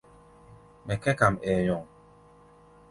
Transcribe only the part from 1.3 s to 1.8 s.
ɛɛ